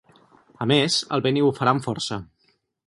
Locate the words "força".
1.91-2.23